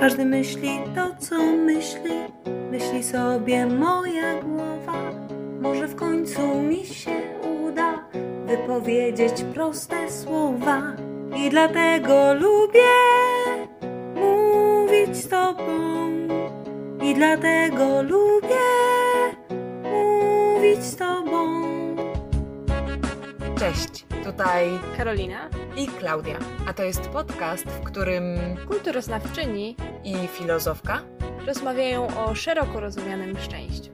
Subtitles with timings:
[0.00, 2.10] Każdy myśli to, co myśli,
[2.70, 5.10] myśli sobie moja głowa.
[5.60, 7.10] Może w końcu mi się
[7.64, 8.04] uda
[8.46, 10.82] wypowiedzieć proste słowa.
[11.36, 12.92] I dlatego lubię
[14.14, 16.08] mówić z tobą.
[17.02, 18.66] I dlatego lubię
[19.82, 21.62] mówić z tobą.
[23.58, 24.66] Cześć, tutaj
[24.96, 28.24] Karolina, i Klaudia, a to jest podcast, w którym
[28.68, 31.02] kulturoznawczyni, i filozofka
[31.46, 33.92] rozmawiają o szeroko rozumianym szczęściu.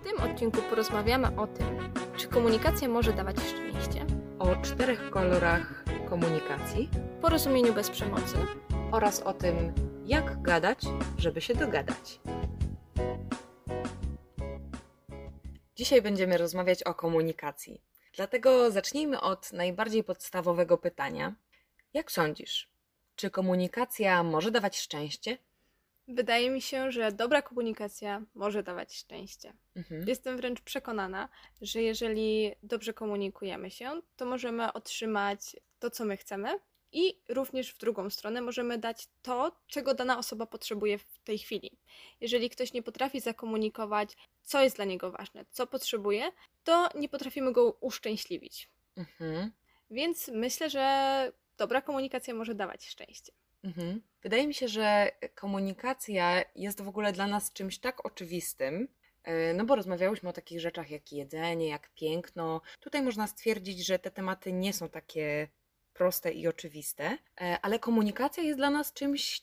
[0.00, 4.06] W tym odcinku porozmawiamy o tym, czy komunikacja może dawać szczęście,
[4.38, 6.88] o czterech kolorach komunikacji
[7.20, 8.36] porozumieniu bez przemocy,
[8.92, 9.72] oraz o tym,
[10.04, 10.78] jak gadać,
[11.18, 12.20] żeby się dogadać.
[15.76, 17.82] Dzisiaj będziemy rozmawiać o komunikacji.
[18.16, 21.34] Dlatego zacznijmy od najbardziej podstawowego pytania.
[21.94, 22.70] Jak sądzisz,
[23.16, 25.38] czy komunikacja może dawać szczęście?
[26.08, 29.52] Wydaje mi się, że dobra komunikacja może dawać szczęście.
[29.76, 30.08] Mhm.
[30.08, 31.28] Jestem wręcz przekonana,
[31.62, 36.58] że jeżeli dobrze komunikujemy się, to możemy otrzymać to, co my chcemy,
[36.92, 41.78] i również w drugą stronę możemy dać to, czego dana osoba potrzebuje w tej chwili.
[42.20, 46.32] Jeżeli ktoś nie potrafi zakomunikować, co jest dla niego ważne, co potrzebuje,
[46.64, 48.70] to nie potrafimy go uszczęśliwić.
[48.96, 49.52] Mhm.
[49.90, 53.32] Więc myślę, że dobra komunikacja może dawać szczęście.
[53.64, 54.02] Mhm.
[54.22, 58.88] Wydaje mi się, że komunikacja jest w ogóle dla nas czymś tak oczywistym,
[59.24, 62.60] e, no bo rozmawiałyśmy o takich rzeczach jak jedzenie, jak piękno.
[62.80, 65.48] Tutaj można stwierdzić, że te tematy nie są takie
[65.98, 69.42] proste i oczywiste, e, ale komunikacja jest dla nas czymś,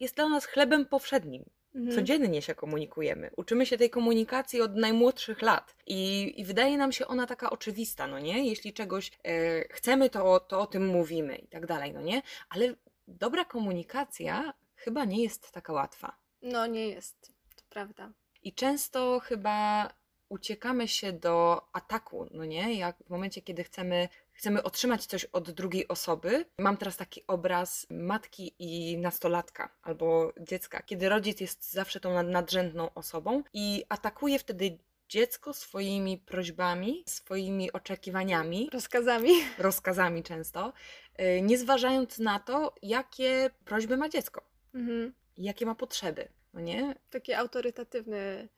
[0.00, 1.44] jest dla nas chlebem powszednim.
[1.74, 1.96] Mhm.
[1.96, 3.30] Codziennie się komunikujemy.
[3.36, 8.06] Uczymy się tej komunikacji od najmłodszych lat i, i wydaje nam się ona taka oczywista,
[8.06, 8.48] no nie?
[8.48, 12.22] Jeśli czegoś e, chcemy, to, to o tym mówimy i tak dalej, no nie?
[12.48, 12.74] Ale
[13.08, 16.16] dobra komunikacja chyba nie jest taka łatwa.
[16.42, 18.12] No nie jest, to prawda.
[18.42, 19.88] I często chyba
[20.28, 22.74] uciekamy się do ataku, no nie?
[22.74, 26.44] Jak w momencie, kiedy chcemy, chcemy otrzymać coś od drugiej osoby.
[26.58, 32.28] Mam teraz taki obraz matki i nastolatka albo dziecka, kiedy rodzic jest zawsze tą nad-
[32.28, 39.30] nadrzędną osobą i atakuje wtedy dziecko swoimi prośbami, swoimi oczekiwaniami, Rozkazami.
[39.58, 40.72] rozkazami często,
[41.20, 45.12] y, nie zważając na to, jakie prośby ma dziecko, Mhm.
[45.36, 46.94] jakie ma potrzeby, no nie?
[47.10, 48.48] Taki autorytatywny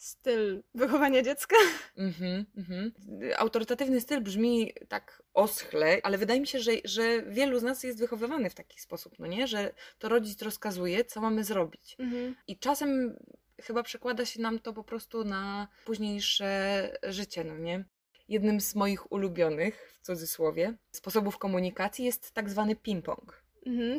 [0.00, 1.56] styl wychowania dziecka.
[1.96, 2.92] Mhm, mhm.
[3.36, 7.98] Autorytatywny styl brzmi tak oschle, ale wydaje mi się, że, że wielu z nas jest
[7.98, 9.46] wychowywany w taki sposób, no nie?
[9.46, 11.96] Że to rodzic rozkazuje, co mamy zrobić.
[11.98, 12.36] Mhm.
[12.46, 13.16] I czasem
[13.62, 17.84] chyba przekłada się nam to po prostu na późniejsze życie, no nie?
[18.28, 23.32] Jednym z moich ulubionych, w cudzysłowie, sposobów komunikacji jest tak zwany ping-pong.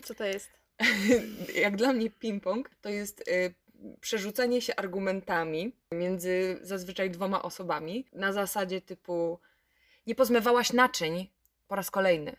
[0.03, 0.49] Co to jest?
[1.63, 3.23] Jak dla mnie ping-pong to jest
[4.01, 9.39] przerzucanie się argumentami między zazwyczaj dwoma osobami na zasadzie typu
[10.07, 11.27] nie pozmywałaś naczyń
[11.67, 12.35] po raz kolejny.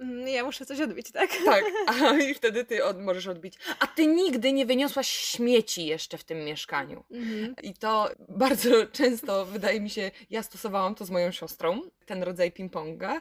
[0.00, 1.30] Mhm, Ja muszę coś odbić, tak?
[1.44, 1.64] Tak,
[2.02, 3.54] a i wtedy ty od, możesz odbić.
[3.80, 7.04] A ty nigdy nie wyniosłaś śmieci jeszcze w tym mieszkaniu.
[7.10, 7.54] Mhm.
[7.62, 12.52] I to bardzo często, wydaje mi się, ja stosowałam to z moją siostrą, ten rodzaj
[12.52, 13.20] ping-ponga.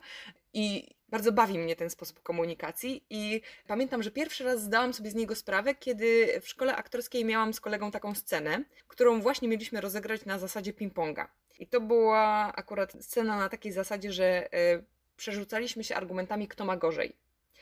[0.54, 3.04] I bardzo bawi mnie ten sposób komunikacji.
[3.10, 7.54] I pamiętam, że pierwszy raz zdałam sobie z niego sprawę, kiedy w szkole aktorskiej miałam
[7.54, 11.26] z kolegą taką scenę, którą właśnie mieliśmy rozegrać na zasadzie ping-ponga.
[11.60, 14.84] I to była akurat scena na takiej zasadzie, że e,
[15.18, 17.16] przerzucaliśmy się argumentami, kto ma gorzej.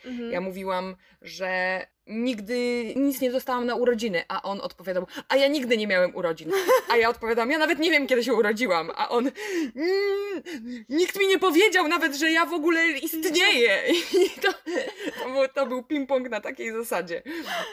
[0.05, 0.31] Mhm.
[0.31, 5.77] Ja mówiłam, że nigdy nic nie dostałam na urodziny, a on odpowiadał, a ja nigdy
[5.77, 6.51] nie miałem urodzin.
[6.89, 8.91] A ja odpowiadam, ja nawet nie wiem, kiedy się urodziłam.
[8.95, 9.31] A on,
[9.75, 10.43] mm,
[10.89, 13.83] nikt mi nie powiedział nawet, że ja w ogóle istnieję.
[14.25, 14.53] I to,
[15.23, 17.21] to, był, to był ping-pong na takiej zasadzie.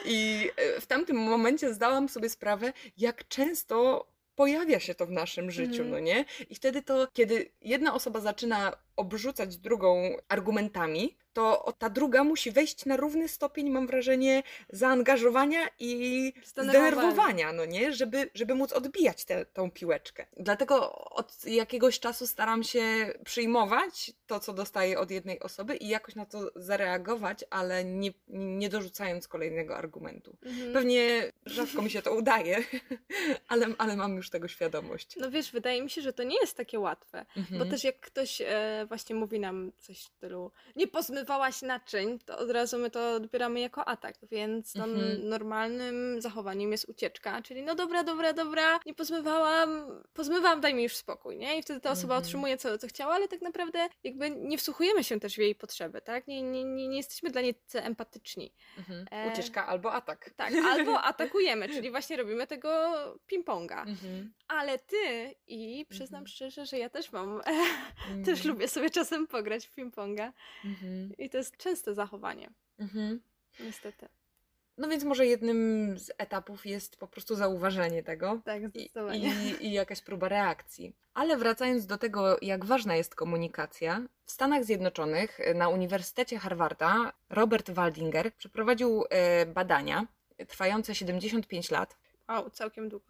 [0.05, 5.51] I e, w tamtym momencie zdałam sobie sprawę, jak często pojawia się to w naszym
[5.51, 5.91] życiu, Mhm.
[5.91, 6.25] no nie?
[6.49, 12.85] I wtedy to, kiedy jedna osoba zaczyna obrzucać drugą argumentami, to ta druga musi wejść
[12.85, 17.53] na równy stopień, mam wrażenie, zaangażowania i Zdenerwowania.
[17.53, 17.93] no nie?
[17.93, 20.25] Żeby, żeby móc odbijać tę tą piłeczkę.
[20.37, 26.15] Dlatego od jakiegoś czasu staram się przyjmować to, co dostaję od jednej osoby i jakoś
[26.15, 30.37] na to zareagować, ale nie, nie dorzucając kolejnego argumentu.
[30.45, 30.73] Mhm.
[30.73, 32.63] Pewnie rzadko mi się to udaje,
[33.47, 35.15] ale, ale mam już tego świadomość.
[35.17, 37.59] No wiesz, wydaje mi się, że to nie jest takie łatwe, Mhm.
[37.59, 42.37] bo też jak ktoś e, właśnie mówi nam coś w stylu nie pozmywałaś naczyń, to
[42.37, 45.29] od razu my to odbieramy jako atak, więc no, Mhm.
[45.29, 50.95] normalnym zachowaniem jest ucieczka, czyli no dobra, dobra, dobra, nie pozmywałam, pozmywałam, daj mi już
[50.95, 51.57] spokój, nie?
[51.59, 52.23] I wtedy ta osoba Mhm.
[52.23, 56.01] otrzymuje co, co chciała, ale tak naprawdę jakby nie wsłuchujemy się też w jej potrzeby,
[56.01, 56.27] tak?
[56.27, 58.53] Nie, nie, nie, nie jesteśmy dla niej empatyczni.
[58.77, 59.05] Mhm.
[59.11, 60.29] E, Ucieczka albo atak.
[60.35, 62.69] Tak, albo atakujemy, czyli właśnie robimy tego
[63.31, 63.79] ping-ponga.
[63.87, 64.33] Mhm.
[64.47, 66.27] Ale ty, i przyznam Mhm.
[66.27, 67.41] szczerze, że ja też mam,
[68.07, 68.23] Mhm.
[68.25, 70.31] też lubię sobie czasem pograć w ping-ponga.
[70.65, 71.13] Mhm.
[71.17, 72.49] I to jest częste zachowanie,
[72.79, 73.21] Mhm.
[73.59, 74.07] niestety.
[74.77, 79.71] No więc może jednym z etapów jest po prostu zauważenie tego Tak, i, i, i
[79.71, 80.93] jakaś próba reakcji.
[81.13, 87.13] Ale wracając do tego, jak ważna jest komunikacja, w Stanach Zjednoczonych e, na Uniwersytecie Harvarda
[87.29, 90.07] Robert Waldinger przeprowadził e, badania
[90.47, 91.97] trwające 75 lat,
[92.29, 93.05] Wow, całkiem długo.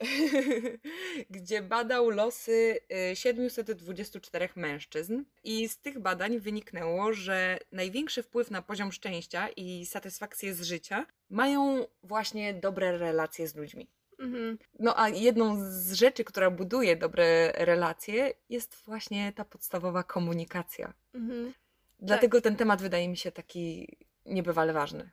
[1.30, 2.78] gdzie badał losy
[3.10, 5.22] e, 724 mężczyzn.
[5.44, 11.06] I z tych badań wyniknęło, że największy wpływ na poziom szczęścia i satysfakcję z życia
[11.30, 13.88] mają właśnie dobre relacje z ludźmi.
[14.18, 14.58] Mhm.
[14.78, 20.92] No a jedną z rzeczy, która buduje dobre relacje, jest właśnie ta podstawowa komunikacja.
[21.14, 21.52] Mhm.
[22.00, 25.10] Dlatego ten temat wydaje mi się taki niebywale ważny.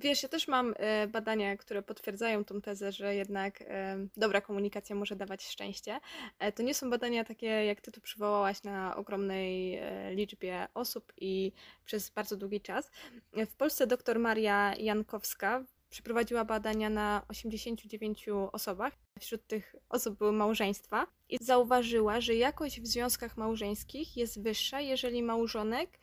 [0.00, 4.96] Wiesz, ja też mam e, badania, które potwierdzają tą tezę, że jednak e, dobra komunikacja
[4.96, 6.00] może dawać szczęście.
[6.38, 9.80] E, to nie są badania takie, jak ty tu przywołałaś, na ogromnej
[10.10, 11.52] liczbie osób i
[11.84, 12.90] przez bardzo długi czas.
[13.32, 18.92] W Polsce dr Maria Jankowska przeprowadziła badania na 89 osobach.
[19.20, 25.22] Wśród tych osób były małżeństwa i zauważyła, że jakość w związkach małżeńskich jest wyższa, jeżeli
[25.22, 25.98] małżonek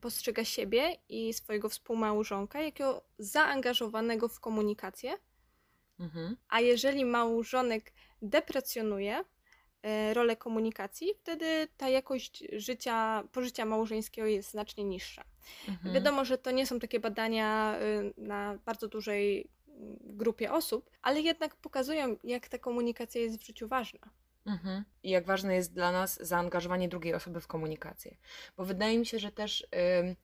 [0.00, 5.18] postrzega siebie i swojego współmałżonka jako zaangażowanego w komunikację,
[6.00, 6.36] Mhm.
[6.48, 7.92] a jeżeli małżonek
[8.22, 9.24] deprecjonuje
[9.82, 15.24] e, rolę komunikacji, wtedy ta jakość życia, pożycia małżeńskiego jest znacznie niższa.
[15.68, 15.94] Mhm.
[15.94, 21.20] Wiadomo, że to nie są takie badania y, na bardzo dużej mm, grupie osób, ale
[21.20, 24.10] jednak pokazują, jak ta komunikacja jest w życiu ważna.
[24.46, 24.84] Mhm.
[25.02, 28.16] I jak ważne jest dla nas zaangażowanie drugiej osoby w komunikację.
[28.56, 29.66] Bo wydaje mi się, że też
[30.00, 30.16] ym,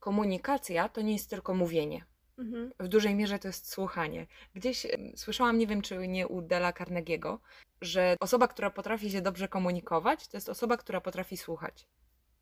[0.00, 2.04] komunikacja to nie jest tylko mówienie.
[2.38, 2.72] Mhm.
[2.80, 4.26] W dużej mierze to jest słuchanie.
[4.54, 4.86] Gdzieś
[5.16, 7.38] słyszałam, nie wiem czy nie u Dela Carnegie'ego,
[7.80, 11.86] że osoba, która potrafi się dobrze komunikować, to jest osoba, która potrafi słuchać.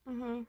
[0.06, 0.46] Mhm.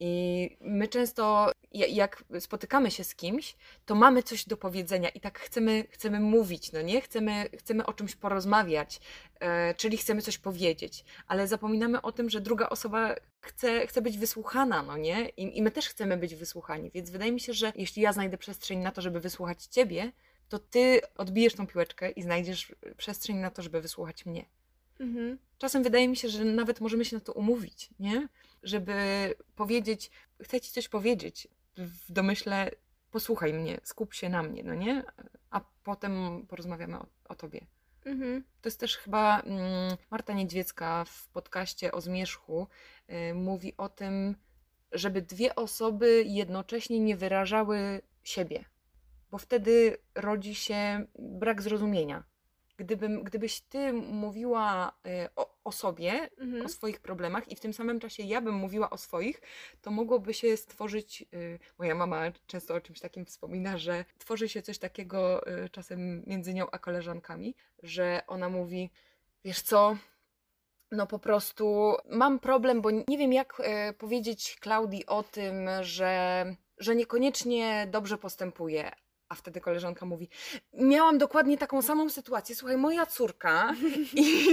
[0.00, 3.56] I my często, ja- jak spotykamy się z kimś,
[3.86, 7.00] to mamy coś do powiedzenia i tak chcemy, chcemy mówić, no nie?
[7.00, 9.00] Chcemy, chcemy o czymś porozmawiać,
[9.40, 14.18] e, czyli chcemy coś powiedzieć, ale zapominamy o tym, że druga osoba chce, chce być
[14.18, 15.28] wysłuchana, no nie?
[15.28, 18.38] I, I my też chcemy być wysłuchani, więc wydaje mi się, że jeśli ja znajdę
[18.38, 20.12] przestrzeń na to, żeby wysłuchać ciebie,
[20.48, 24.44] to ty odbijesz tą piłeczkę i znajdziesz przestrzeń na to, żeby wysłuchać mnie.
[25.00, 25.38] Mhm.
[25.58, 28.28] Czasem wydaje mi się, że nawet możemy się na to umówić, nie?
[28.62, 28.94] Żeby
[29.56, 30.10] powiedzieć,
[30.42, 32.70] chcę ci coś powiedzieć, w domyśle
[33.10, 35.02] posłuchaj mnie, skup się na mnie, no nie?
[35.50, 37.66] A potem porozmawiamy o, o tobie.
[38.04, 38.44] Mhm.
[38.60, 42.66] To jest też chyba mm, Marta Niedźwiecka w podcaście o zmierzchu
[43.10, 44.36] y, mówi o tym,
[44.92, 48.64] żeby dwie osoby jednocześnie nie wyrażały siebie,
[49.30, 52.24] bo wtedy rodzi się brak zrozumienia.
[52.80, 56.66] Gdybym, gdybyś ty mówiła y, o, o sobie, Mhm.
[56.66, 59.40] o swoich problemach i w tym samym czasie ja bym mówiła o swoich,
[59.82, 64.62] to mogłoby się stworzyć, y, moja mama często o czymś takim wspomina, że tworzy się
[64.62, 68.90] coś takiego y, czasem między nią a koleżankami, że ona mówi,
[69.44, 69.96] wiesz co,
[70.92, 73.62] no po prostu mam problem, bo nie wiem jak
[73.98, 76.44] powiedzieć Klaudii o tym, że,
[76.78, 78.92] że niekoniecznie dobrze postępuje.
[79.30, 80.28] A wtedy koleżanka mówi:
[80.72, 82.54] Miałam dokładnie taką samą sytuację.
[82.54, 83.74] Słuchaj, moja córka.
[84.14, 84.46] I,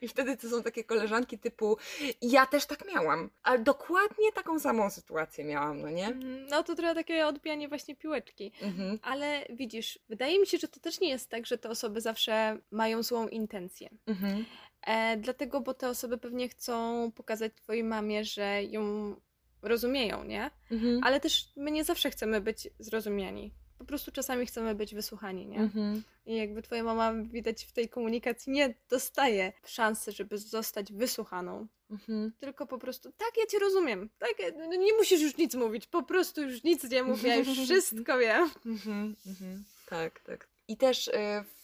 [0.00, 1.76] I wtedy to są takie koleżanki typu:
[2.22, 6.06] Ja też tak miałam, ale dokładnie taką samą sytuację miałam, no nie?
[6.06, 6.46] Mhm.
[6.46, 8.52] No to trochę takie odbijanie właśnie piłeczki.
[8.62, 8.98] Mhm.
[9.02, 12.58] Ale widzisz, wydaje mi się, że to też nie jest tak, że te osoby zawsze
[12.70, 13.88] mają złą intencję.
[14.06, 14.44] Mhm.
[14.86, 19.14] E, dlatego, bo te osoby pewnie chcą pokazać twojej mamie, że ją
[19.62, 20.50] rozumieją, nie?
[20.70, 21.00] Mhm.
[21.04, 23.52] Ale też my nie zawsze chcemy być zrozumiani.
[23.78, 25.58] Po prostu czasami chcemy być wysłuchani, nie?
[25.58, 26.02] Mhm.
[26.26, 31.66] I jakby twoja mama widać w tej komunikacji nie dostaje szansy, żeby zostać wysłuchaną.
[31.90, 32.32] Mhm.
[32.40, 34.08] Tylko po prostu, tak, ja cię rozumiem.
[34.18, 35.86] Tak, no nie musisz już nic mówić.
[35.86, 38.50] Po prostu już nic nie mów, ja już wszystko wiem.
[38.66, 39.64] Mhm, mhm.
[39.86, 40.48] Tak, tak.
[40.68, 41.12] I też y,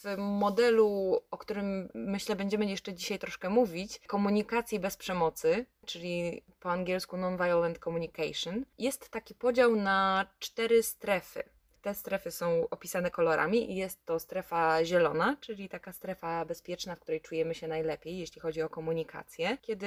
[0.02, 6.71] w modelu, o którym myślę będziemy jeszcze dzisiaj troszkę mówić, komunikacji bez przemocy, czyli po
[6.71, 11.42] angielsku non-violent communication, jest taki podział na cztery strefy.
[11.85, 17.00] Te strefy są opisane kolorami i jest to strefa zielona, czyli taka strefa bezpieczna, w
[17.00, 19.87] której czujemy się najlepiej, jeśli chodzi o komunikację, kiedy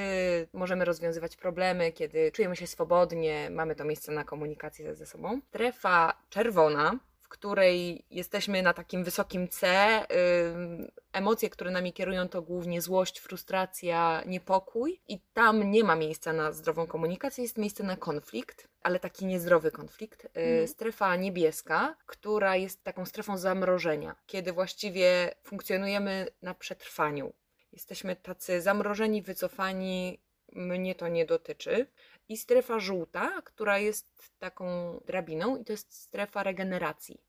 [0.54, 5.42] możemy rozwiązywać problemy, kiedy czujemy się swobodnie, mamy to miejsce na komunikację ze sobą.
[5.50, 9.68] Strefa czerwona, w której jesteśmy na takim wysokim C.
[11.14, 16.52] Emocje, które nami kierują, to głównie złość, frustracja, niepokój, i tam nie ma miejsca na
[16.52, 20.26] zdrową komunikację, jest miejsce na konflikt, ale taki niezdrowy konflikt.
[20.26, 20.68] Y, Mhm.
[20.68, 27.34] Strefa niebieska, która jest taką strefą zamrożenia, kiedy właściwie funkcjonujemy na przetrwaniu.
[27.72, 31.88] Jesteśmy tacy zamrożeni, wycofani, mnie to nie dotyczy.
[32.30, 37.22] I strefa żółta, która jest taką drabiną, i to jest strefa regeneracji.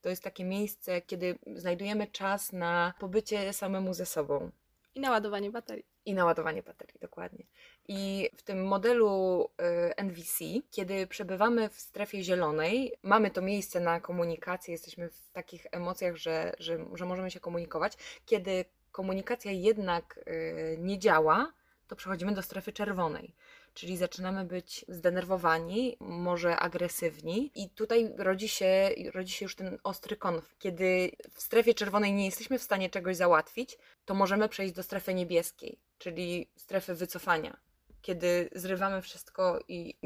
[0.00, 4.50] To jest takie miejsce, kiedy znajdujemy czas na pobycie samemu ze sobą
[4.94, 5.84] I naładowanie baterii.
[6.04, 7.44] i naładowanie baterii, dokładnie.
[7.88, 9.44] I w tym modelu
[9.90, 15.66] y, NVC, kiedy przebywamy w strefie zielonej, mamy to miejsce na komunikację, jesteśmy w takich
[15.72, 17.92] emocjach, że, że, że możemy się komunikować.
[18.26, 21.52] Kiedy komunikacja jednak y, nie działa,
[21.88, 23.34] to przechodzimy do strefy czerwonej.
[23.74, 30.16] Czyli zaczynamy być zdenerwowani, może agresywni, i tutaj rodzi się, rodzi się już ten ostry
[30.16, 30.58] konflikt.
[30.58, 35.14] Kiedy w strefie czerwonej nie jesteśmy w stanie czegoś załatwić, to możemy przejść do strefy
[35.14, 37.56] niebieskiej, czyli strefy wycofania.
[38.02, 39.98] Kiedy zrywamy wszystko i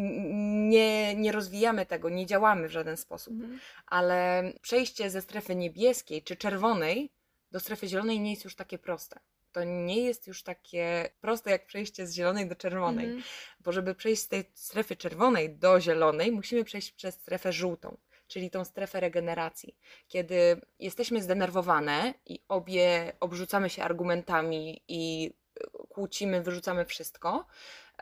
[0.68, 3.34] nie, nie rozwijamy tego, nie działamy w żaden sposób.
[3.34, 3.60] Mhm.
[3.86, 7.10] Ale przejście ze strefy niebieskiej czy czerwonej
[7.50, 9.20] do strefy zielonej nie jest już takie proste.
[9.52, 13.22] To nie jest już takie proste jak przejście z zielonej do czerwonej, Mhm.
[13.60, 18.50] bo żeby przejść z tej strefy czerwonej do zielonej, musimy przejść przez strefę żółtą, czyli
[18.50, 19.76] tą strefę regeneracji.
[20.08, 27.46] Kiedy jesteśmy zdenerwowane i obie obrzucamy się argumentami i y, kłócimy, wyrzucamy wszystko,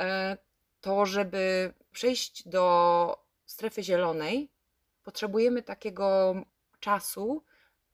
[0.01, 0.37] e,
[0.81, 4.51] to żeby przejść do strefy zielonej,
[5.03, 6.35] potrzebujemy takiego
[6.81, 7.45] czasu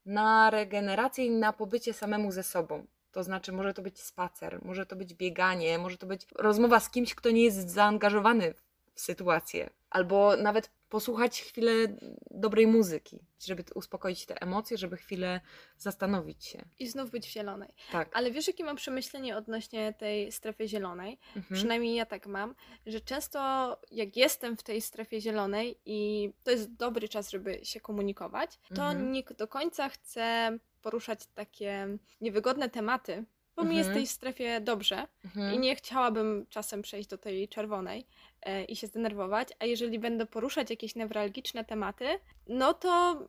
[0.06, 2.86] na regenerację i na pobycie samemu ze sobą.
[3.12, 6.90] To znaczy, może to być spacer, może to być bieganie, może to być rozmowa z
[6.90, 8.54] kimś, kto nie jest zaangażowany
[8.94, 11.72] w sytuację, albo nawet posłuchać chwilę
[12.30, 15.40] dobrej muzyki, żeby uspokoić te emocje, żeby chwilę
[15.78, 16.64] zastanowić się.
[16.78, 17.74] I znów być w zielonej.
[17.92, 18.08] Tak.
[18.12, 21.18] Ale wiesz, jakie mam przemyślenie odnośnie tej strefy zielonej?
[21.36, 21.54] Mhm.
[21.56, 22.54] Przynajmniej ja tak mam,
[22.86, 23.40] że często
[23.90, 28.82] jak jestem w tej strefie zielonej i to jest dobry czas, żeby się komunikować, to
[28.82, 29.12] Mhm.
[29.12, 31.88] nie do końca chcę poruszać takie
[32.20, 33.24] niewygodne tematy,
[33.56, 33.94] bo mi jest w Mhm.
[33.98, 35.54] tej strefie dobrze Mhm.
[35.54, 38.06] i nie chciałabym czasem przejść do tej czerwonej
[38.42, 42.06] e, i się zdenerwować, a jeżeli będę poruszać jakieś newralgiczne tematy,
[42.48, 43.22] no to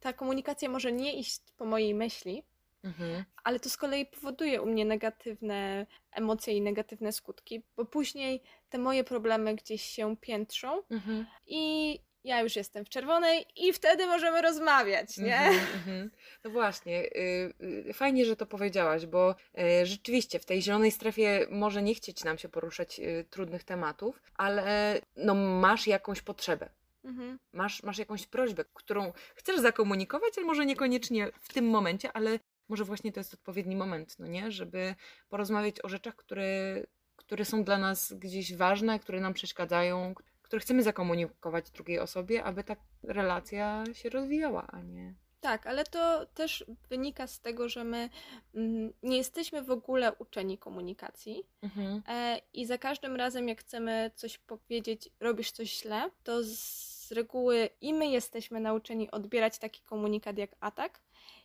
[0.00, 2.42] ta komunikacja może nie iść po mojej myśli,
[2.84, 3.24] Mhm.
[3.44, 8.78] ale to z kolei powoduje u mnie negatywne emocje i negatywne skutki, bo później te
[8.78, 11.26] moje problemy gdzieś się piętrzą Mhm.
[11.46, 15.38] i ja już jestem w czerwonej i wtedy możemy rozmawiać, nie?
[15.38, 16.10] Mhm, mhm.
[16.44, 17.54] No właśnie, y,
[17.88, 19.34] y, fajnie, że to powiedziałaś, bo
[19.82, 25.00] y, rzeczywiście w tej zielonej strefie może nie chcieć nam się poruszać trudnych tematów, ale
[25.16, 26.68] no, masz jakąś potrzebę.
[27.04, 27.38] Mhm.
[27.52, 32.84] Masz, masz jakąś prośbę, którą chcesz zakomunikować, ale może niekoniecznie w tym momencie, ale może
[32.84, 34.50] właśnie to jest odpowiedni moment, no nie?
[34.50, 34.94] Żeby
[35.28, 36.82] porozmawiać o rzeczach, które,
[37.16, 40.14] które są dla nas gdzieś ważne, które nam przeszkadzają,
[40.48, 45.14] które chcemy zakomunikować drugiej osobie, aby ta relacja się rozwijała, a nie.
[45.40, 48.10] Tak, ale to też wynika z tego, że my
[48.54, 52.02] mm, nie jesteśmy w ogóle uczeni komunikacji Mhm.
[52.08, 57.68] e, i za każdym razem, jak chcemy coś powiedzieć, robisz coś źle, to z reguły
[57.80, 61.00] i my jesteśmy nauczeni odbierać taki komunikat jak atak,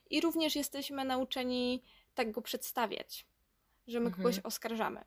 [0.09, 1.83] i również jesteśmy nauczeni
[2.15, 3.25] tak go przedstawiać,
[3.87, 4.23] że my Mhm.
[4.23, 5.01] kogoś oskarżamy.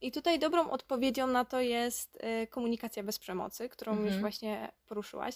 [0.00, 4.20] I tutaj dobrą odpowiedzią na to jest e, komunikacja bez przemocy, którą już Mhm.
[4.20, 5.34] właśnie poruszyłaś.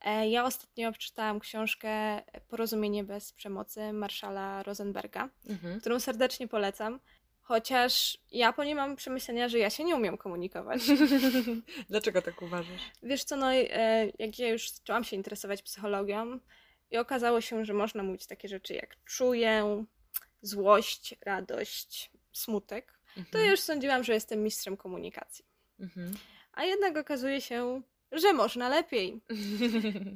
[0.00, 5.80] E, Ja ostatnio przeczytałam książkę Porozumienie bez przemocy Marszala Rosenberga, Mhm.
[5.80, 7.00] którą serdecznie polecam.
[7.42, 10.82] Chociaż ja po niej mam przemyślenia, że ja się nie umiem komunikować.
[11.90, 12.80] Dlaczego tak uważasz?
[13.02, 16.38] Wiesz co, no e, jak ja już zaczęłam się interesować psychologią
[16.90, 19.84] i okazało się, że można mówić takie rzeczy jak czuję,
[20.42, 22.92] złość, radość, smutek,
[23.30, 25.44] to ja już sądziłam, że jestem mistrzem komunikacji.
[25.80, 26.14] Mhm.
[26.52, 29.20] A jednak okazuje się, że można lepiej.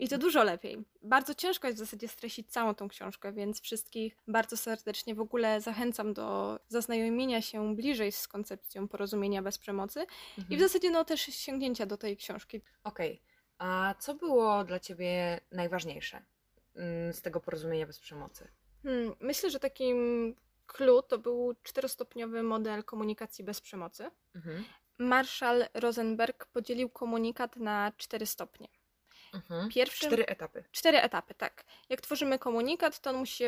[0.00, 0.84] I to dużo lepiej.
[1.02, 5.60] Bardzo ciężko jest w zasadzie streścić całą tą książkę, więc wszystkich bardzo serdecznie w ogóle
[5.60, 10.00] zachęcam do zaznajomienia się bliżej z koncepcją porozumienia bez przemocy
[10.38, 10.60] i w Mhm.
[10.60, 12.60] zasadzie no też sięgnięcia do tej książki.
[12.84, 13.20] Okej,
[13.58, 16.22] a co było dla Ciebie najważniejsze
[16.76, 18.48] mm, z tego porozumienia bez przemocy?
[18.82, 20.34] Hmm, myślę, że takim
[20.68, 24.10] clue to był czterostopniowy model komunikacji bez przemocy.
[24.34, 24.64] Mhm.
[24.98, 28.68] Marshall Rosenberg podzielił komunikat na cztery stopnie.
[29.34, 29.68] Mhm.
[29.70, 30.08] Pierwszym...
[30.08, 30.64] Cztery etapy.
[30.72, 31.64] Cztery etapy, tak.
[31.88, 33.44] Jak tworzymy komunikat, to on musi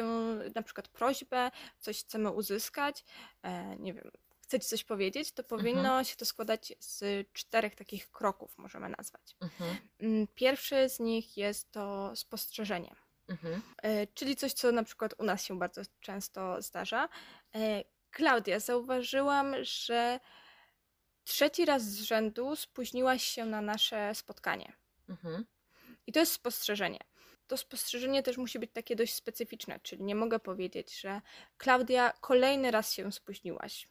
[0.54, 3.04] na przykład prośbę, coś chcemy uzyskać,
[3.42, 4.10] e, nie wiem,
[4.42, 6.04] chcecie coś powiedzieć, to powinno Mhm.
[6.04, 9.36] się to składać z czterech takich kroków, możemy nazwać.
[9.40, 9.76] Mhm.
[10.00, 12.94] Mm, Pierwszy z nich jest to spostrzeżenie,
[13.30, 13.62] Mhm.
[13.82, 17.08] e, czyli coś, co na przykład u nas się bardzo często zdarza.
[17.54, 20.20] E, Klaudia, zauważyłam, że
[21.24, 24.72] trzeci raz z rzędu spóźniłaś się na nasze spotkanie.
[25.08, 25.46] Mhm.
[26.06, 26.98] I to jest spostrzeżenie.
[27.46, 31.20] To spostrzeżenie też musi być takie dość specyficzne, czyli nie mogę powiedzieć, że
[31.58, 33.88] Klaudia, kolejny raz się spóźniłaś.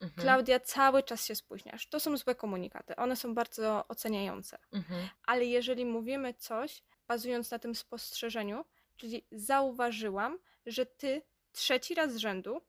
[0.00, 0.22] Mhm.
[0.22, 1.86] Klaudia, cały czas się spóźniasz.
[1.86, 2.96] To są złe komunikaty.
[2.96, 4.58] One są bardzo oceniające.
[4.72, 5.08] Mhm.
[5.26, 8.64] Ale jeżeli mówimy coś bazując na tym spostrzeżeniu,
[8.96, 12.60] czyli zauważyłam, że ty trzeci raz z rzędu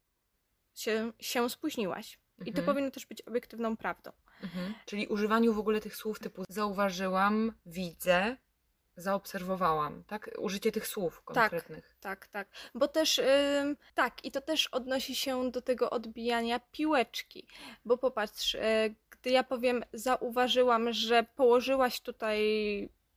[0.76, 2.20] się, się spóźniłaś.
[2.40, 2.66] I to Mhm.
[2.66, 4.12] powinno też być obiektywną prawdą.
[4.44, 4.74] Mhm.
[4.86, 8.38] Czyli używaniu w ogóle tych słów typu zauważyłam, widzę,
[8.98, 10.30] zaobserwowałam, tak?
[10.38, 11.96] Użycie tych słów konkretnych.
[12.02, 12.48] Tak, tak.
[12.76, 17.48] Bo też, ym, tak, i to też odnosi się do tego odbijania piłeczki.
[17.86, 22.40] Bo popatrz, y, gdy ja powiem, zauważyłam, że położyłaś tutaj,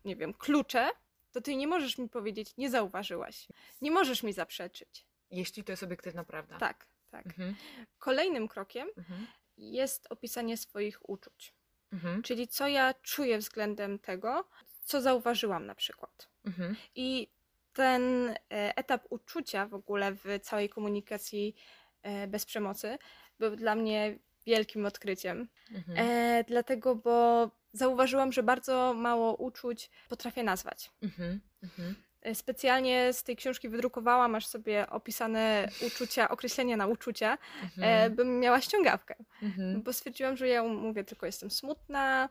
[0.05, 0.91] nie wiem, klucze,
[1.37, 3.49] to ty nie możesz mi powiedzieć, nie zauważyłaś.
[3.83, 5.07] Nie możesz mi zaprzeczyć.
[5.31, 6.59] Jeśli to jest obiektywna prawda.
[6.59, 7.27] Tak, tak.
[7.27, 7.55] Mhm.
[7.99, 9.27] Kolejnym krokiem Mhm.
[9.57, 11.55] jest opisanie swoich uczuć.
[11.93, 12.23] Mhm.
[12.23, 14.49] Czyli co ja czuję względem tego,
[14.85, 16.29] co zauważyłam na przykład.
[16.45, 16.77] Mhm.
[16.95, 17.29] I
[17.73, 18.37] ten e,
[18.77, 21.55] etap uczucia w ogóle w całej komunikacji
[22.03, 22.99] e, bez przemocy
[23.39, 25.49] był dla mnie wielkim odkryciem.
[25.75, 25.99] Mhm.
[25.99, 30.91] E, dlatego, bo zauważyłam, że bardzo mało uczuć potrafię nazwać.
[31.03, 31.41] Mhm.
[31.63, 31.95] Mhm.
[32.23, 38.15] E, Specjalnie z tej książki wydrukowałam aż sobie opisane uczucia, określenia na uczucia, e, Mhm.
[38.15, 39.15] bym miała ściągawkę.
[39.43, 39.83] Mhm.
[39.83, 42.29] Bo stwierdziłam, że ja mówię tylko jestem smutna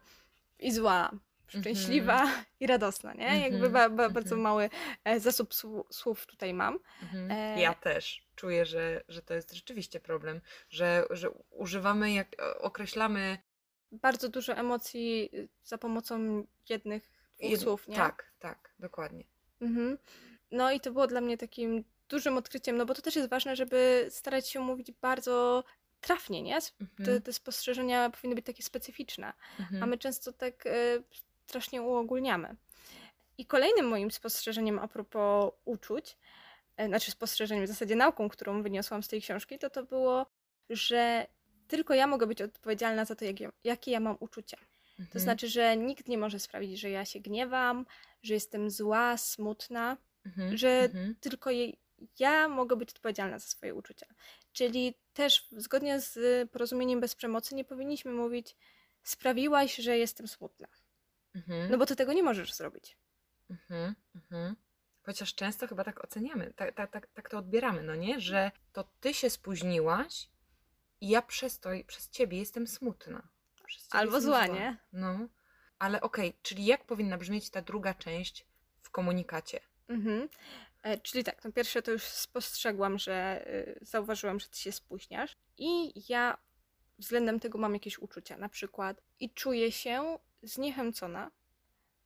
[0.60, 1.12] i zła,
[1.48, 2.28] szczęśliwa
[2.60, 3.28] i radosna, nie?
[3.28, 4.42] Mhm, Jakby ba, ba, bardzo mhm.
[4.42, 4.70] mały
[5.04, 5.54] e, zasób
[5.90, 6.80] słów tutaj mam.
[7.04, 7.32] Mhm.
[7.32, 12.28] E, Ja też czuję, że, że to jest rzeczywiście problem, że, że używamy, jak
[12.60, 13.38] określamy
[13.92, 17.10] Bardzo dużo emocji y, za pomocą jednych
[17.42, 17.96] jed- słów, nie?
[17.96, 19.24] Tak, tak, dokładnie.
[19.62, 19.98] Mhm.
[20.52, 23.56] No i to było dla mnie takim dużym odkryciem, no bo to też jest ważne,
[23.56, 25.64] żeby starać się mówić bardzo
[26.02, 26.56] trafnie, nie?
[26.58, 27.06] S- Mhm.
[27.06, 29.34] Te, te spostrzeżenia powinny być takie specyficzne.
[29.60, 29.84] Mhm.
[29.84, 30.72] a my często tak e,
[31.48, 32.56] strasznie uogólniamy.
[33.38, 36.18] I kolejnym moim spostrzeżeniem a propos uczuć,
[36.78, 40.26] e, znaczy spostrzeżeniem, w zasadzie nauką, którą wyniosłam z tej książki, to to było,
[40.70, 41.28] że
[41.68, 44.58] tylko ja mogę być odpowiedzialna za to, jak ja, jakie ja mam uczucia.
[44.98, 45.22] To Mhm.
[45.22, 47.86] znaczy, że nikt nie może sprawić, że ja się gniewam,
[48.24, 50.58] że jestem zła, smutna, Mhm.
[50.58, 51.16] że Mhm.
[51.22, 51.78] tylko jej,
[52.20, 54.06] ja mogę być odpowiedzialna za swoje uczucia.
[54.54, 56.20] Czyli też zgodnie z
[56.52, 58.56] porozumieniem bez przemocy nie powinniśmy mówić
[59.04, 60.68] sprawiłaś, że jestem smutna.
[61.36, 61.72] Mhm.
[61.72, 62.98] No bo ty tego nie możesz zrobić.
[63.50, 64.56] Mhm, mhm.
[65.04, 68.20] Chociaż często chyba tak oceniamy, tak, tak, tak, tak to odbieramy, no nie?
[68.20, 70.30] Że to ty się spóźniłaś
[71.02, 73.28] i ja przez to, przez ciebie jestem smutna.
[73.92, 74.78] Albo zła, nie?
[74.94, 75.28] No,
[75.80, 78.46] ale okej, czyli jak powinna brzmieć ta druga część
[78.82, 79.60] w komunikacie?
[79.88, 80.30] Mhm.
[80.84, 85.38] E, czyli tak, no pierwsze to już spostrzegłam, że y, zauważyłam, że ty się spóźniasz
[85.58, 86.38] i ja
[86.98, 91.32] względem tego mam jakieś uczucia, na przykład i czuję się zniechęcona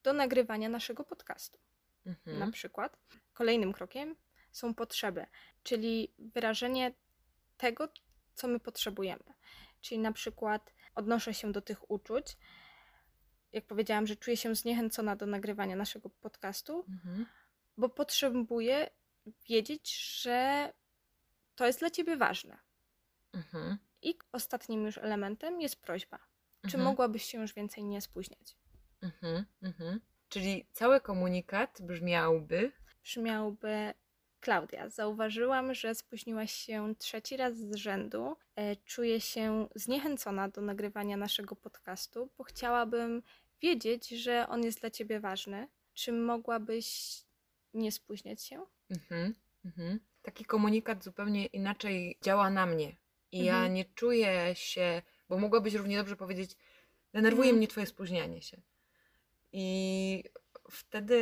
[0.04, 1.60] do nagrywania naszego podcastu.
[2.06, 2.40] Mhm.
[2.40, 2.98] Na przykład
[3.34, 4.16] kolejnym krokiem
[4.52, 5.26] są potrzeby,
[5.64, 6.94] czyli wyrażenie
[7.58, 7.90] tego,
[8.40, 9.24] co my potrzebujemy.
[9.82, 12.38] Czyli na przykład odnoszę się do tych uczuć.
[13.52, 17.26] Jak powiedziałam, że czuję się zniechęcona do nagrywania naszego podcastu, Mhm.
[17.78, 18.90] bo potrzebuję
[19.50, 20.74] wiedzieć, że
[21.56, 22.58] to jest dla ciebie ważne.
[23.34, 23.78] Mhm.
[24.02, 26.18] I ostatnim już elementem jest prośba.
[26.62, 26.84] Czy Mhm.
[26.84, 28.58] mogłabyś się już więcej nie spóźniać?
[29.02, 29.46] Mhm.
[29.62, 30.02] Mhm.
[30.30, 32.72] Czyli cały komunikat brzmiałby
[33.04, 33.94] brzmiałby
[34.42, 38.36] Klaudia, zauważyłam, że spóźniłaś się trzeci raz z rzędu.
[38.56, 43.24] E, Czuję się zniechęcona do nagrywania naszego podcastu, bo chciałabym
[43.62, 45.68] wiedzieć, że on jest dla ciebie ważny.
[45.94, 47.18] Czy mogłabyś
[47.74, 48.66] nie spóźniać się?
[48.90, 50.00] Mhm, mhm.
[50.22, 52.96] Taki komunikat zupełnie inaczej działa na mnie.
[53.32, 53.74] I ja Mhm.
[53.74, 56.52] nie czuję się, bo mogłabyś równie dobrze powiedzieć,
[57.14, 57.58] denerwuje Mhm.
[57.58, 58.62] mnie twoje spóźnianie się.
[59.52, 60.24] I
[60.72, 61.20] wtedy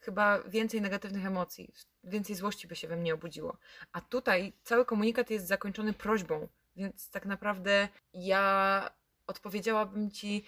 [0.00, 1.72] chyba więcej negatywnych emocji,
[2.04, 3.56] więcej złości by się we mnie obudziło.
[3.92, 8.90] A tutaj cały komunikat jest zakończony prośbą, więc tak naprawdę ja
[9.26, 10.44] odpowiedziałabym ci,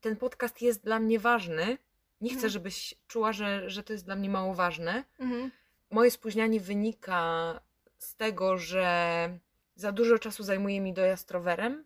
[0.00, 1.78] ten podcast jest dla mnie ważny.
[2.20, 2.50] Nie chcę, Mhm.
[2.50, 5.50] żebyś czuła, że, że to jest dla mnie mało ważne Mhm.
[5.90, 7.60] moje spóźnianie wynika
[7.98, 9.38] z tego, że
[9.76, 11.84] za dużo czasu zajmuje mi dojazd rowerem.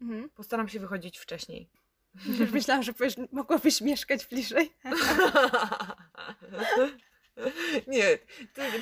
[0.00, 0.30] Mhm.
[0.30, 1.68] Postaram się wychodzić wcześniej.
[2.52, 4.72] Myślałam, że powiesz, mogłabyś mieszkać bliżej.
[7.86, 8.18] Nie,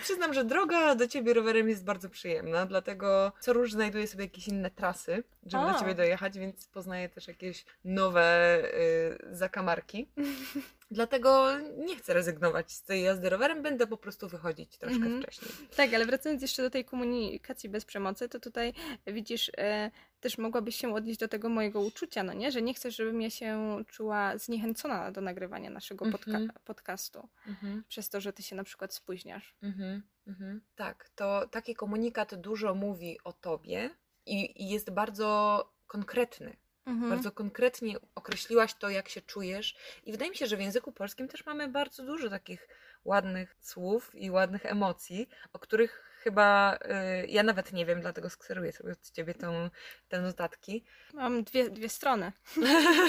[0.02, 4.48] przyznam, że droga do ciebie rowerem jest bardzo przyjemna, dlatego co róż znajduję sobie jakieś
[4.48, 5.72] inne trasy, żeby A.
[5.72, 10.08] do ciebie dojechać, więc poznaję też jakieś nowe y, zakamarki.
[10.90, 15.22] Dlatego nie chcę rezygnować z tej jazdy rowerem, będę po prostu wychodzić troszkę Mhm.
[15.22, 15.50] wcześniej.
[15.76, 18.72] Tak, ale wracając jeszcze do tej komunikacji bez przemocy, to tutaj
[19.06, 22.52] widzisz, e, też mogłabyś się odnieść do tego mojego uczucia, no nie?
[22.52, 26.50] Że nie chcesz, żebym ja się czuła zniechęcona do nagrywania naszego podca- Mhm.
[26.64, 27.84] podcastu, Mhm.
[27.88, 29.54] przez to, że ty się na przykład spóźniasz.
[29.62, 30.60] Mhm, mhm.
[30.76, 33.90] Tak, to taki komunikat dużo mówi o tobie
[34.26, 36.56] i, i jest bardzo konkretny.
[36.86, 37.10] Mhm.
[37.10, 39.76] Bardzo konkretnie określiłaś to, jak się czujesz.
[40.04, 42.68] I wydaje mi się, że w języku polskim też mamy bardzo dużo takich
[43.04, 48.72] ładnych słów i ładnych emocji, o których chyba y, ja nawet nie wiem, dlatego skseruję
[48.72, 49.70] sobie od ciebie tą,
[50.08, 50.84] te notatki.
[51.14, 52.32] Mam dwie, dwie strony.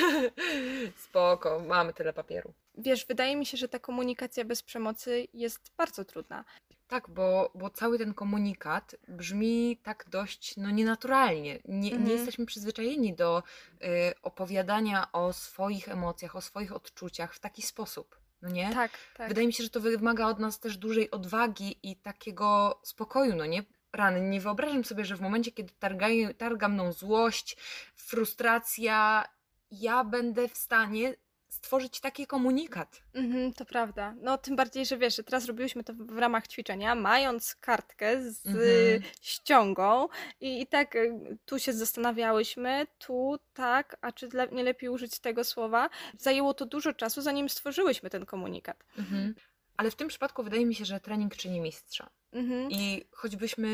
[1.06, 2.54] Spoko, mamy tyle papieru.
[2.78, 6.46] Wiesz, wydaje mi się, że ta komunikacja bez przemocy jest bardzo trudna.
[6.88, 11.60] Tak, bo, bo cały ten komunikat brzmi tak dość no, nienaturalnie.
[11.66, 12.08] Nie, Mhm.
[12.08, 13.86] nie jesteśmy przyzwyczajeni do y,
[14.22, 18.20] opowiadania o swoich emocjach, o swoich odczuciach w taki sposób.
[18.42, 18.74] No nie?
[18.74, 19.28] Tak, tak.
[19.30, 23.46] Wydaje mi się, że to wymaga od nas też dużej odwagi i takiego spokoju, no
[23.46, 23.64] nie?
[23.94, 27.58] Rany, nie wyobrażam sobie, że w momencie, kiedy targaje, targa mną złość,
[27.96, 29.28] frustracja,
[29.72, 31.16] ja będę w stanie
[31.58, 33.02] stworzyć taki komunikat.
[33.14, 34.16] Mhm, to prawda.
[34.22, 38.46] No tym bardziej, że wiesz, że teraz robiłyśmy to w ramach ćwiczenia, mając kartkę z
[38.46, 39.02] Mhm.
[39.22, 40.08] ściągą
[40.42, 45.44] i, i tak y, tu się zastanawiałyśmy, tu tak, a czy nie lepiej użyć tego
[45.44, 45.90] słowa?
[46.18, 48.84] Zajęło to dużo czasu, zanim stworzyłyśmy ten komunikat.
[48.98, 49.36] Mhm.
[49.78, 52.10] Ale w tym przypadku wydaje mi się, że trening czyni mistrza.
[52.34, 52.72] Mhm.
[52.72, 53.70] I choćbyśmy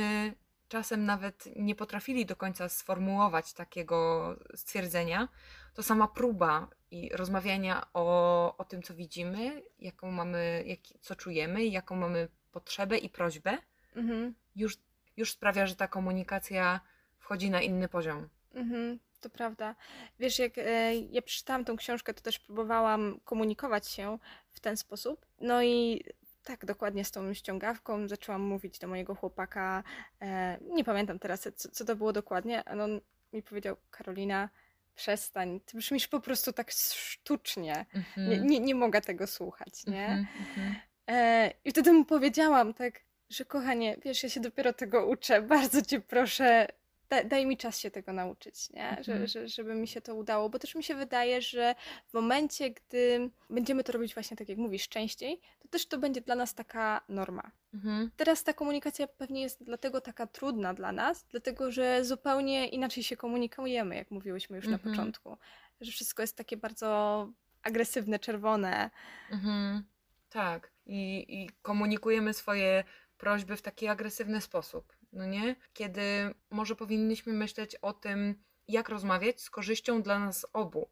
[0.67, 5.27] czasem nawet nie potrafili do końca sformułować takiego stwierdzenia,
[5.73, 11.65] to sama próba i rozmawiania o, o tym, co widzimy, jaką mamy, jak, co czujemy,
[11.65, 13.57] jaką mamy potrzebę i prośbę,
[13.95, 14.33] Mhm.
[14.55, 14.77] już,
[15.17, 16.79] już sprawia, że ta komunikacja
[17.19, 18.29] wchodzi na inny poziom.
[18.53, 19.75] Mhm, to prawda.
[20.19, 24.17] Wiesz, jak e, ja przeczytałam tą książkę, to też próbowałam komunikować się
[24.51, 25.25] w ten sposób.
[25.41, 26.03] No i
[26.43, 29.83] tak, dokładnie z tą ściągawką zaczęłam mówić do mojego chłopaka.
[30.21, 33.01] E, nie pamiętam teraz, co, co to było dokładnie, ale on
[33.33, 34.49] mi powiedział: Karolina,
[34.95, 37.85] przestań, ty brzmisz po prostu tak sztucznie.
[37.95, 38.29] Mhm.
[38.29, 40.05] Nie, nie, nie mogę tego słuchać, nie?
[40.05, 40.75] Mhm, mhm.
[41.09, 45.81] E, I wtedy mu powiedziałam tak, że kochanie, wiesz, ja się dopiero tego uczę, bardzo
[45.81, 46.67] cię proszę,
[47.09, 48.97] da, daj mi czas się tego nauczyć, nie?
[49.01, 49.27] Że, Mhm.
[49.27, 51.75] że, żeby mi się to udało, bo też mi się wydaje, że
[52.07, 56.21] w momencie, gdy będziemy to robić właśnie tak jak mówisz, częściej, to też to będzie
[56.21, 57.51] dla nas taka norma.
[57.73, 58.11] Mhm.
[58.17, 63.17] Teraz ta komunikacja pewnie jest dlatego taka trudna dla nas, dlatego że zupełnie inaczej się
[63.17, 64.91] komunikujemy, jak mówiłyśmy już na Mhm.
[64.95, 65.37] początku.
[65.81, 67.27] Że wszystko jest takie bardzo
[67.63, 68.89] agresywne, czerwone.
[69.31, 69.83] Mhm.
[70.29, 70.71] Tak.
[70.85, 72.83] I, I komunikujemy swoje
[73.17, 75.55] prośby w taki agresywny sposób, no nie?
[75.73, 76.01] Kiedy
[76.49, 80.89] może powinniśmy myśleć o tym, jak rozmawiać z korzyścią dla nas obu.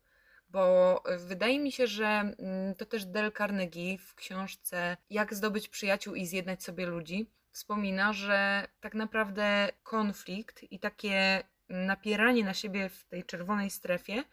[0.50, 5.70] Bo y, wydaje mi się, że mm, to też Del Carnegie w książce Jak zdobyć
[5.70, 12.90] przyjaciół i zjednać sobie ludzi wspomina, że tak naprawdę konflikt i takie napieranie na siebie
[12.90, 14.24] w tej czerwonej strefie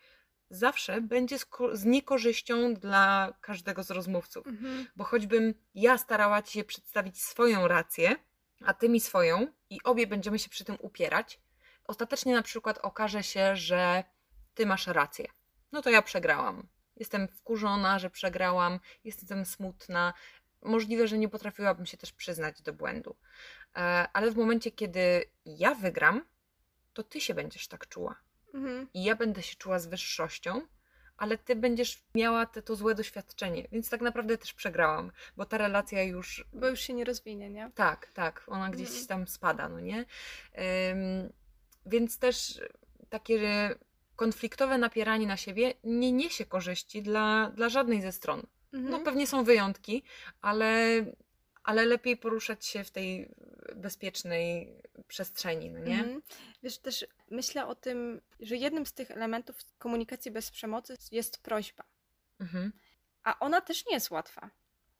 [0.51, 4.47] zawsze będzie z, z niekorzyścią dla każdego z rozmówców.
[4.47, 4.87] Mhm.
[4.97, 8.17] Bo choćbym ja starała ci się przedstawić swoją rację,
[8.65, 11.41] a ty mi swoją, i obie będziemy się przy tym upierać,
[11.85, 14.05] ostatecznie na przykład okaże się, że
[14.55, 15.27] ty masz rację.
[15.73, 16.69] No to ja przegrałam.
[16.97, 20.15] Jestem wkurzona, że przegrałam, jestem smutna.
[20.63, 23.17] Możliwe, że nie potrafiłabym się też przyznać do błędu.
[23.77, 26.25] E, Ale w momencie, kiedy ja wygram,
[26.93, 28.17] to ty się będziesz tak czuła
[28.55, 28.89] Mhm.
[28.95, 30.67] i ja będę się czuła z wyższością,
[31.19, 35.59] ale ty będziesz miała te, to złe doświadczenie, więc tak naprawdę też przegrałam, bo ta
[35.59, 36.47] relacja już.
[36.53, 37.71] Bo już się nie rozwinie, nie?
[37.75, 39.07] Tak, tak, ona gdzieś Mhm.
[39.07, 39.99] tam spada, no nie?
[39.99, 41.33] Ym,
[41.87, 42.61] więc też
[43.09, 43.75] takie
[44.17, 48.47] konfliktowe napieranie na siebie nie niesie korzyści dla, dla żadnej ze stron.
[48.73, 48.91] Mhm.
[48.91, 50.03] No pewnie są wyjątki,
[50.41, 50.87] ale,
[51.69, 53.29] ale lepiej poruszać się w tej
[53.77, 54.75] bezpiecznej
[55.09, 55.99] przestrzeni, no nie?
[55.99, 56.23] Mhm.
[56.63, 61.85] Wiesz, też myślę o tym, że jednym z tych elementów komunikacji bez przemocy jest prośba.
[62.41, 62.73] Mhm.
[63.23, 64.51] A ona też nie jest łatwa.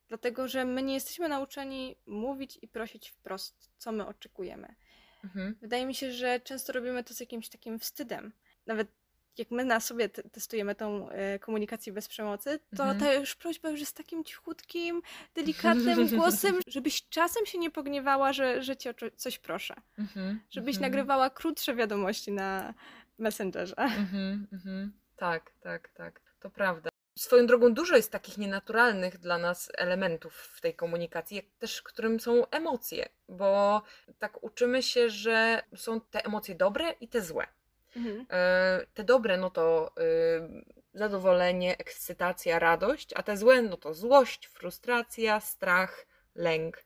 [0.07, 4.75] Dlatego, że my nie jesteśmy nauczeni mówić i prosić wprost, co my oczekujemy.
[5.23, 5.55] Mhm.
[5.61, 8.33] Wydaje mi się, że często robimy to z jakimś takim wstydem.
[8.65, 8.87] Nawet
[9.37, 12.99] jak my na sobie te- testujemy tą e, komunikację bez przemocy, to Mhm.
[12.99, 15.01] ta już prośba już jest takim cichutkim,
[15.35, 19.75] delikatnym głosem, żebyś czasem się nie pogniewała, że, że cię o coś proszę.
[19.99, 20.39] Mhm.
[20.49, 20.91] Żebyś Mhm.
[20.91, 22.73] nagrywała krótsze wiadomości na
[23.17, 23.77] Messengerze.
[23.77, 24.93] Mhm, mhm.
[25.15, 26.21] Tak, tak, tak.
[26.39, 26.89] To prawda.
[27.17, 32.19] Swoją drogą dużo jest takich nienaturalnych dla nas elementów w tej komunikacji, jak też którym
[32.19, 33.81] są emocje, bo
[34.19, 37.47] tak uczymy się, że są te emocje dobre i te złe.
[37.95, 38.25] Mhm.
[38.29, 44.47] E, Te dobre, no to y, zadowolenie, ekscytacja, radość, a te złe, no to złość,
[44.47, 46.85] frustracja, strach, lęk.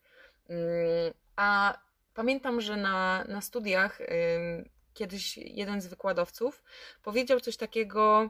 [0.49, 1.77] Mm, A
[2.13, 6.63] pamiętam, że na, na studiach ym, kiedyś jeden z wykładowców
[7.03, 8.29] powiedział coś takiego,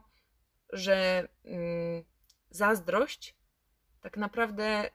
[0.70, 2.04] że ym,
[2.50, 3.36] zazdrość
[4.02, 4.90] tak naprawdę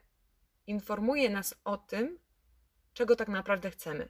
[0.67, 2.19] informuje nas o tym,
[2.93, 4.09] czego tak naprawdę chcemy.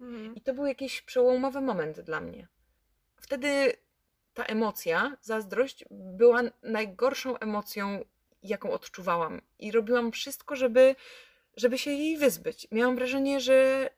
[0.00, 0.34] Mhm.
[0.34, 2.48] I to był jakiś przełomowy moment dla mnie.
[3.20, 3.72] Wtedy
[4.34, 8.04] ta emocja, zazdrość, była najgorszą emocją,
[8.42, 9.40] jaką odczuwałam.
[9.58, 10.96] I robiłam wszystko, żeby,
[11.56, 12.68] żeby się jej wyzbyć.
[12.72, 13.90] Miałam wrażenie, że,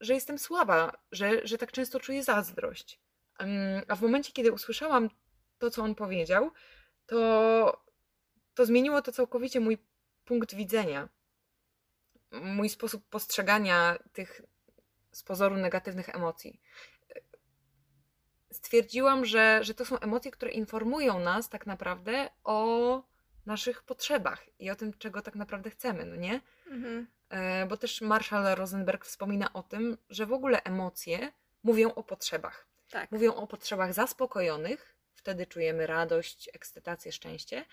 [0.00, 3.00] że jestem słaba, że, że tak często czuję zazdrość.
[3.88, 5.10] A w momencie, kiedy usłyszałam
[5.58, 6.50] to, co on powiedział,
[7.06, 7.82] to,
[8.54, 9.78] to zmieniło to całkowicie mój
[10.24, 11.08] punkt widzenia.
[12.32, 14.42] Mój sposób postrzegania tych
[15.12, 16.60] z pozoru negatywnych emocji.
[18.52, 23.02] Stwierdziłam, że, że to są emocje, które informują nas tak naprawdę o
[23.46, 26.40] naszych potrzebach i o tym, czego tak naprawdę chcemy, no nie?
[26.66, 27.06] Mhm.
[27.30, 31.32] E, Bo też Marshall Rosenberg wspomina o tym, że w ogóle emocje
[31.62, 32.66] mówią o potrzebach.
[32.90, 33.12] Tak.
[33.12, 37.64] Mówią o potrzebach zaspokojonych, wtedy czujemy radość, ekscytację, szczęście,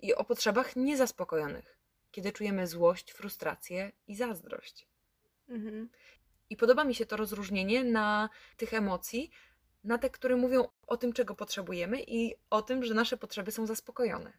[0.00, 1.78] i o potrzebach niezaspokojonych,
[2.10, 4.86] kiedy czujemy złość, frustrację i zazdrość.
[5.48, 5.88] Mhm.
[6.50, 9.30] I podoba mi się to rozróżnienie na tych emocji,
[9.84, 13.66] na te, które mówią o tym, czego potrzebujemy i o tym, że nasze potrzeby są
[13.66, 14.32] zaspokojone.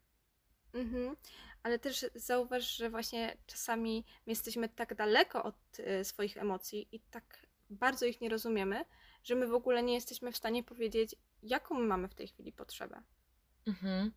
[0.73, 1.15] Mhm.
[1.63, 6.99] Ale też zauważ, że właśnie czasami my jesteśmy tak daleko od y, swoich emocji i
[6.99, 8.85] tak bardzo ich nie rozumiemy,
[9.23, 12.51] że my w ogóle nie jesteśmy w stanie powiedzieć, jaką my mamy w tej chwili
[12.51, 13.01] potrzebę.
[13.67, 14.11] Mhm.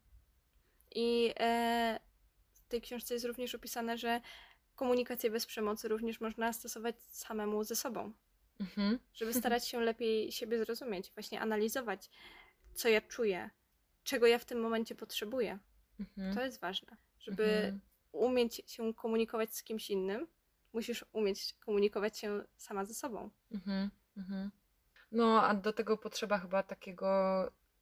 [0.95, 2.01] I e,
[2.53, 4.21] w tej książce jest również opisane, że
[4.75, 8.13] komunikację bez przemocy również można stosować samemu ze sobą,
[8.61, 8.99] Mhm.
[9.15, 12.11] żeby starać się lepiej siebie zrozumieć, właśnie analizować,
[12.75, 13.51] co ja czuję,
[14.05, 15.59] czego ja w tym momencie potrzebuję.
[16.01, 16.35] Mhm.
[16.35, 17.81] To jest ważne, żeby Mhm.
[18.13, 20.27] umieć się komunikować z kimś innym,
[20.73, 23.31] musisz umieć komunikować się sama ze sobą.
[23.53, 23.91] Mhm.
[24.17, 24.51] Mhm.
[25.13, 27.09] No, a do tego potrzeba chyba takiego,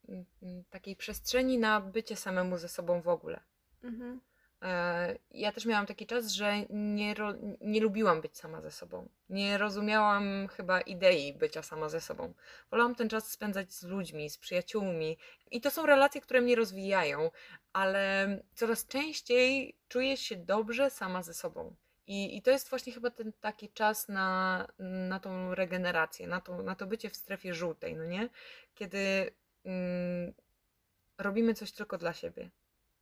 [0.08, 3.40] mm, mm, takiej przestrzeni na bycie samemu ze sobą w ogóle.
[3.82, 4.20] Mhm.
[4.64, 7.14] E, Ja też miałam taki czas, że nie,
[7.60, 9.08] nie lubiłam być sama ze sobą.
[9.28, 12.34] Nie rozumiałam chyba idei bycia sama ze sobą.
[12.70, 15.18] Wolałam ten czas spędzać z ludźmi, z przyjaciółmi.
[15.50, 17.30] I to są relacje, które mnie rozwijają,
[17.72, 21.74] ale coraz częściej czuję się dobrze sama ze sobą.
[22.06, 24.66] I, I to jest właśnie chyba ten taki czas na,
[25.08, 28.28] na tą regenerację, na to, na to bycie w strefie żółtej, no nie?
[28.74, 29.30] Kiedy
[29.64, 30.34] mm,
[31.18, 32.50] robimy coś tylko dla siebie.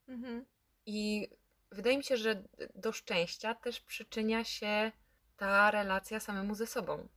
[0.08, 0.44] Mhm.
[0.86, 1.28] I
[1.72, 2.42] wydaje mi się, że
[2.74, 4.92] do szczęścia też przyczynia się
[5.36, 7.08] ta relacja samemu ze sobą.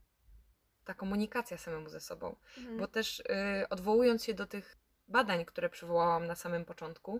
[0.86, 2.36] Ta komunikacja samemu ze sobą.
[2.58, 2.78] Mhm.
[2.78, 3.24] Bo też y,
[3.70, 7.20] odwołując się do tych badań, które przywołałam na samym początku,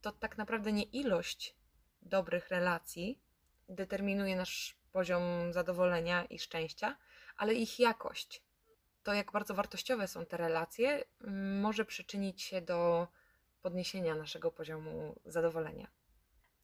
[0.00, 1.56] to tak naprawdę nie ilość
[2.02, 3.18] dobrych relacji
[3.68, 6.96] determinuje nasz poziom zadowolenia i szczęścia,
[7.36, 8.42] ale ich jakość.
[9.02, 11.04] To, jak bardzo wartościowe są te relacje,
[11.60, 13.08] może przyczynić się do
[13.62, 15.86] podniesienia naszego poziomu zadowolenia.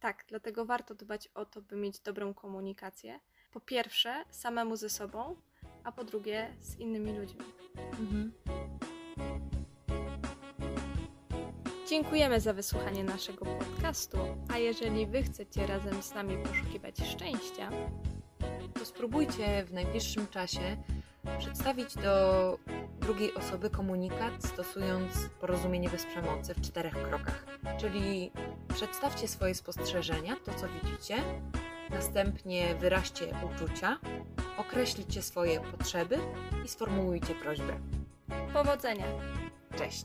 [0.01, 3.21] Tak, dlatego warto dbać o to, by mieć dobrą komunikację.
[3.53, 5.37] Po pierwsze, samemu ze sobą,
[5.85, 7.41] a po drugie, z innymi ludźmi.
[11.89, 14.19] Dziękujemy za wysłuchanie naszego podcastu,
[14.53, 17.71] a jeżeli Wy chcecie razem z nami poszukiwać szczęścia,
[18.79, 20.77] To spróbujcie w najbliższym czasie
[21.39, 22.59] przedstawić do
[23.01, 27.47] drugiej osoby komunikat, stosując porozumienie bez przemocy w czterech krokach.
[27.81, 28.31] Czyli
[28.79, 31.17] przedstawcie swoje spostrzeżenia, to co widzicie,
[31.91, 33.99] następnie wyraźcie uczucia,
[34.59, 36.19] określicie swoje potrzeby
[36.65, 37.81] i sformułujcie prośbę.
[38.53, 39.05] powodzenia!
[39.79, 40.05] Cześć!